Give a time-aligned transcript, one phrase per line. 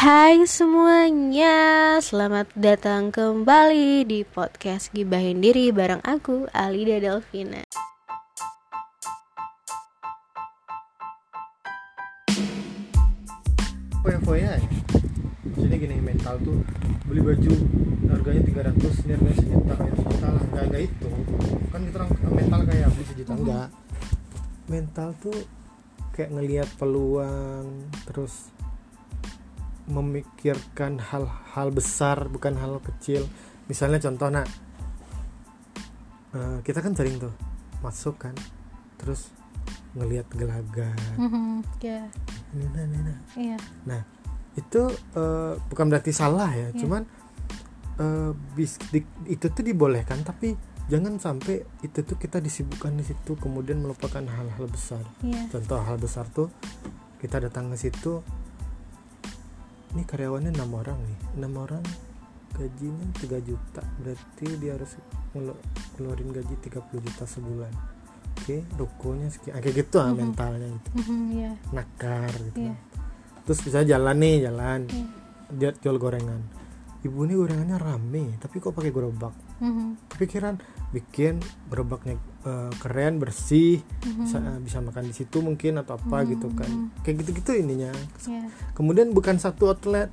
[0.00, 7.60] Hai semuanya, selamat datang kembali di podcast Gibahin Diri bareng aku, Alida Delvina.
[14.00, 14.68] foya-foya ya?
[15.60, 16.64] Jadi gini mental tuh
[17.04, 17.52] beli baju
[18.08, 21.08] harganya 300 ini harganya sejuta ya mental enggak enggak itu.
[21.68, 22.10] Kan kita orang
[22.40, 23.32] mental kayak beli sejuta?
[23.36, 23.68] Enggak.
[24.64, 25.38] Mental tuh
[26.16, 28.48] kayak ngelihat peluang terus
[29.90, 33.26] memikirkan hal-hal besar bukan hal kecil
[33.66, 34.46] misalnya contoh nak
[36.32, 37.34] eh, kita kan sering tuh
[37.80, 38.34] masuk kan
[38.96, 39.32] terus
[39.92, 42.06] ngelihat gelagat Mhm, ya,
[42.54, 43.14] Nina, Nina.
[43.34, 43.98] iya, Nah,
[44.54, 44.82] itu
[45.16, 46.78] eh, bukan berarti salah ya, Iya.
[46.78, 47.02] cuman
[47.98, 50.54] eh, bis, di- itu tuh dibolehkan, tapi
[50.86, 55.02] jangan sampai itu tuh kita disibukkan di situ, kemudian melupakan hal-hal besar.
[55.20, 56.48] iya, Contoh hal besar tuh
[57.18, 58.22] kita datang ke situ,
[59.90, 61.84] ini karyawannya enam orang nih, enam orang
[62.54, 64.98] gajinya 3 juta, berarti dia harus
[65.32, 65.62] ngelu-
[65.96, 67.72] ngeluarin gaji 30 juta sebulan.
[68.40, 70.16] Oke, rukonya sekian, kayak gitu ah Mhm.
[70.16, 72.58] mentalnya gitu, Mhm, iya, nakar gitu.
[72.70, 72.74] Iya.
[73.44, 74.80] Terus bisa jalan nih, jalan.
[74.86, 75.06] Iya,
[75.50, 76.40] dia jual gorengan.
[77.00, 80.56] Ibu ini gorengannya rame tapi kok pakai gerobak Mhm, kepikiran
[80.90, 81.38] bikin
[81.70, 86.26] gerobaknya eh, keren bersih mhm, bisa, eh, bisa makan di situ mungkin atau apa Mhm,
[86.32, 86.70] gitu kan.
[86.72, 87.04] Mhm.
[87.04, 87.92] kayak gitu-gitu ininya.
[88.26, 90.08] Iya, kemudian bukan satu outlet.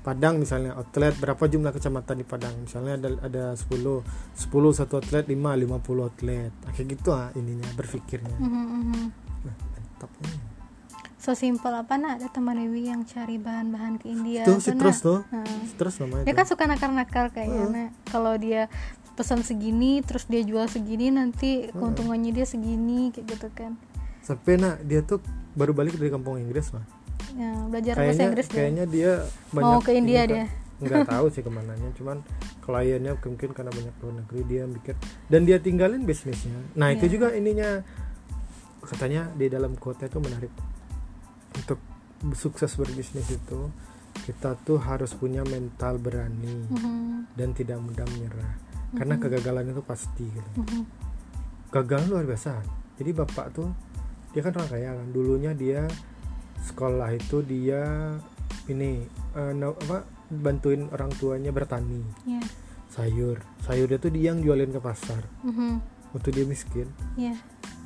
[0.00, 2.54] Padang misalnya outlet berapa jumlah kecamatan di Padang?
[2.64, 4.00] Misalnya ada ada 10
[4.32, 6.48] 10 satu outlet 5 50 outlet.
[6.64, 8.38] Nah, kayak gitu ah ininya berpikirnya.
[8.40, 9.04] Mhm, mhm.
[9.44, 9.56] nah,
[11.26, 12.22] So simpel apa nak?
[12.22, 14.46] Ada teman Dewi yang cari bahan-bahan ke India.
[14.46, 15.06] Tuh citrus Nak.
[15.10, 15.18] tuh.
[15.34, 16.38] Nah, citrus namanya dia tuh.
[16.38, 17.74] kan suka nakar-nakar kayaknya Heeh.
[17.74, 17.90] Nak.
[18.06, 18.70] kalau dia
[19.18, 23.74] pesan segini terus dia jual segini nanti keuntungannya dia segini kayak gitu kan.
[24.22, 25.18] Sampai nak dia tuh
[25.58, 26.86] baru balik dari kampung Inggris lah
[27.34, 29.10] ya, belajar bahasa kayaknya Inggris dia kayaknya dia
[29.50, 30.44] mau ke India dia.
[30.78, 32.22] Nggak tahu sih ke mananya cuman
[32.62, 34.94] kliennya mungkin karena banyak luar negeri dia mikir.
[35.26, 36.54] Dan dia tinggalin bisnisnya.
[36.78, 37.12] Nah itu Iya.
[37.18, 37.82] juga ininya
[38.78, 40.54] katanya di dalam quote itu menarik
[42.32, 43.60] sukses berbisnis itu
[44.24, 48.52] kita tuh harus punya mental berani Mhm, dan tidak mudah menyerah.
[48.96, 49.22] Karena Mhm.
[49.22, 50.50] kegagalan itu pasti gitu.
[50.64, 50.82] Mhm,
[51.68, 52.64] gagal luar biasa.
[52.96, 53.68] Jadi bapak tuh
[54.32, 55.08] dia kan orang kaya kan.
[55.12, 55.84] Dulunya dia
[56.64, 57.84] sekolah itu dia
[58.72, 59.04] ini
[59.36, 62.00] eh, no- apa bantuin orang tuanya bertani.
[62.24, 62.40] Ya,
[62.88, 63.44] sayur.
[63.68, 65.28] Sayur itu dia yang jualin ke pasar.
[65.44, 65.84] Mhm,
[66.16, 66.88] waktu dia miskin.
[67.20, 67.36] Ya,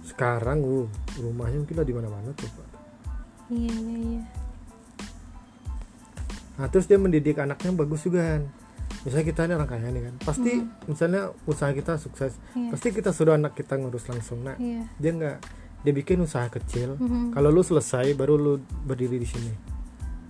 [0.07, 0.87] sekarang uh,
[1.19, 2.69] rumahnya mungkin lah di mana-mana tuh pak
[3.50, 4.22] iya, iya, iya,
[6.56, 8.43] nah terus dia mendidik anaknya bagus juga kan
[9.00, 10.15] misalnya kita ini orang kaya nih kan.
[10.21, 10.53] Pasti
[10.84, 15.12] misalnya usaha kita sukses iya, pasti kita suruh anak kita ngurus langsung nah iya, dia
[15.16, 15.37] nggak
[15.81, 17.00] dia bikin usaha kecil.
[17.00, 18.53] Mhm, kalau lu selesai baru lu
[18.84, 19.53] berdiri di sini.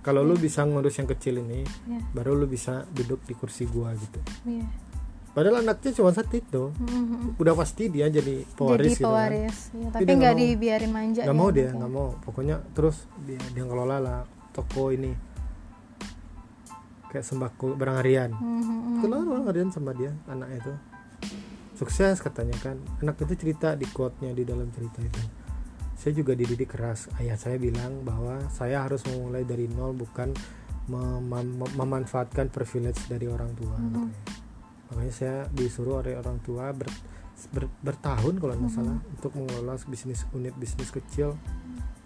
[0.01, 3.91] Kalau lu bisa ngurus yang kecil ini iya, baru lu bisa duduk di kursi gua
[3.93, 4.23] gitu.
[4.47, 4.65] Iya,
[5.31, 6.63] padahal anaknya cuma satu itu.
[6.75, 9.29] Mhm, udah pasti dia jadi jadi pewaris gitu kan.
[9.73, 12.09] ya, tapi dia nggak dibiarin manja nggak mau dia nggak mau.
[12.21, 14.19] Pokoknya terus dia dia ngelola lah
[14.51, 15.11] toko ini.
[17.07, 18.31] Kayak sembako barang harian.
[18.31, 20.73] Mhm, mhm, keluar barang harian sama dia anaknya itu.
[21.75, 22.77] Sukses katanya kan.
[23.01, 25.21] Anak itu cerita di quote-nya di dalam cerita itu.
[25.97, 27.11] Saya juga dididik keras.
[27.19, 30.33] Ayah saya bilang bahwa saya harus memulai dari nol bukan
[30.87, 33.83] mem- mem- memanfaatkan privilege dari orang tua Mhm.
[33.85, 34.40] katanya.
[34.91, 36.91] Makanya saya disuruh oleh orang tua ber,
[37.55, 41.39] ber- bertahun kalau nggak salah untuk mengelola bisnis unit bisnis kecil.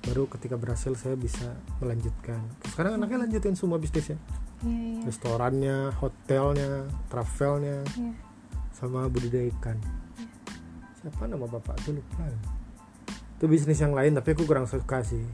[0.06, 2.38] Baru ketika berhasil saya bisa melanjutkan.
[2.70, 4.22] Sekarang anaknya lanjutin semua bisnisnya.
[4.62, 8.14] Iya, iya, restorannya hotelnya travelnya iya.
[8.78, 9.82] sama budidaya ikan.
[11.02, 11.82] Siapa nama bapak?
[11.82, 12.22] Tuh lupa.
[13.10, 15.26] Itu bisnis yang lain tapi aku kurang suka sih.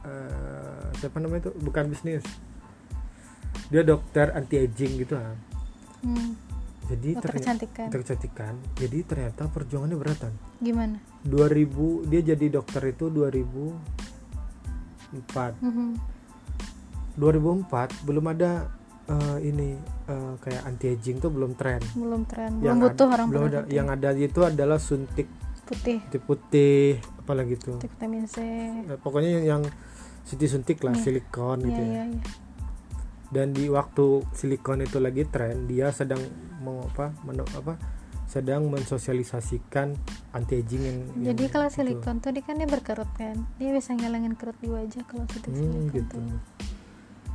[0.00, 1.52] Eh, siapa namanya itu?
[1.60, 2.24] Bukan bisnis.
[3.68, 5.36] Dia dokter anti aging gitu ah
[6.00, 6.32] Hmm,
[6.90, 10.32] jadi kecantikan dokter kecantikan jadi ternyata perjuangannya beratan.
[10.58, 10.98] Gimana?
[11.22, 11.70] 2000
[12.06, 13.78] dia jadi dokter itu 2004
[15.60, 15.88] Mhm,
[17.16, 17.66] 2004
[18.02, 18.70] belum ada
[19.06, 19.74] eh, ini
[20.06, 21.82] eh, kayak anti aging tuh belum tren.
[21.92, 22.56] Belum tren.
[22.56, 23.60] Belum Yang butuh ada- orang belum ada.
[23.68, 25.26] yang ada itu adalah suntik.
[25.64, 25.98] Putih.
[26.02, 26.86] Putih putih
[27.16, 28.36] apalagi tuh suntik vitamin C.
[28.84, 29.62] Eh, pokoknya yang, yang
[30.26, 31.00] suntik lah Iya.
[31.00, 31.86] silikon iya gitu ya.
[31.86, 32.22] iya iya
[33.30, 36.18] dan di waktu silikon itu lagi tren dia sedang
[36.60, 37.78] mau apa menu, apa
[38.26, 39.94] sedang mensosialisasikan
[40.30, 40.98] anti aging yang
[41.34, 41.76] jadi yang kalau itu.
[41.82, 43.42] silikon tuh dia kan dia berkerut kan?
[43.58, 46.18] Dia bisa ngilangin kerut di wajah kalau suntik Hmm, silikon gitu.
[46.18, 46.38] Tuh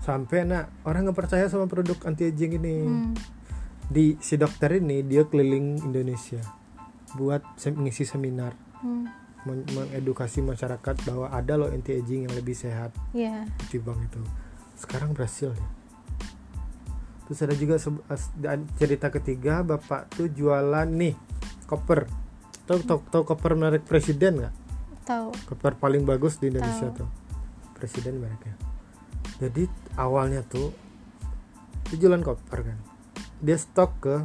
[0.05, 2.75] sampai nak orang nggak percaya sama produk anti aging ini.
[2.85, 3.11] Hmm,
[3.91, 6.39] di si dokter ini dia keliling Indonesia
[7.15, 8.55] buat sem- mengisi seminar.
[8.79, 9.07] Hmm,
[9.47, 13.43] men- mengedukasi masyarakat bahwa ada loh anti aging yang lebih sehat iya.
[13.63, 14.19] ketimbang itu.
[14.79, 15.67] Sekarang berhasil ya
[17.25, 17.81] terus ada juga
[18.77, 21.17] cerita ketiga bapak tuh jualan nih
[21.65, 22.05] koper.
[22.65, 24.53] Tahu tahu, tahu koper merek presiden nggak?
[25.05, 26.99] Tahu koper paling bagus di Indonesia Tahu.
[27.03, 27.09] tuh.
[27.77, 28.55] Presiden mereknya.
[29.41, 29.67] Jadi
[29.99, 30.71] awalnya tuh
[31.91, 32.79] dia jualan koper kan.
[33.41, 34.15] Dia stok ke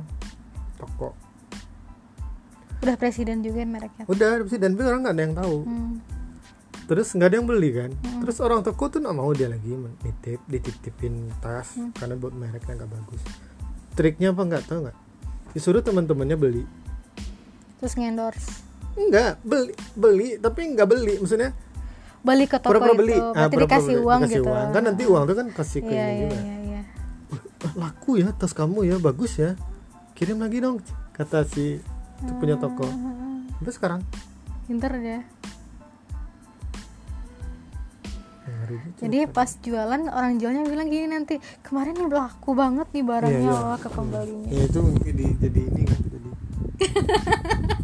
[0.80, 1.12] toko.
[2.80, 4.08] Udah presiden juga mereknya?
[4.08, 4.72] Udah presiden.
[4.72, 5.56] Tapi orang nggak ada yang tahu.
[5.68, 5.94] Hmm.
[6.90, 7.90] Terus nggak ada yang beli kan?
[7.94, 9.70] Terus orang toko tuh nggak mau dia lagi
[10.02, 13.22] nitip dititipin tas karena buat mereknya nggak bagus.
[13.94, 14.96] Triknya apa nggak tahu nggak?
[15.54, 16.64] Disuruh teman-temannya beli.
[17.78, 18.66] Terus ngendorse
[18.98, 21.54] Enggak, beli beli tapi nggak beli maksudnya
[22.20, 23.14] beli ke toko itu beli.
[23.16, 24.04] berarti Ah, pura-pura dikasih beli.
[24.04, 24.50] uang Dikasih gitu.
[24.50, 24.68] uang.
[24.74, 26.36] kan nanti uang tuh kan kasih ke iya ini iya juga.
[26.36, 26.80] iya iya.
[27.64, 29.54] "Ah, laku ya tas kamu ya bagus ya.
[30.12, 30.82] Kirim lagi dong
[31.14, 31.78] kata si
[32.20, 32.84] itu punya toko.
[32.84, 34.00] Hmm, sampai sekarang.
[34.68, 35.24] Pinter Ya,
[38.96, 43.52] jadi pas jualan orang jualnya bilang gini nanti kemarin nih laku banget nih barangnya Iya,
[43.52, 43.66] iya.
[43.66, 46.28] wah ke pembelinya ya itu jadi jadi ini kan jadi.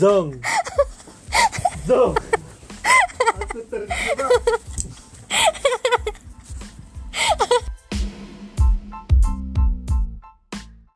[0.00, 0.32] Zong.
[1.84, 2.16] Zong.
[3.44, 4.32] Aku terjebak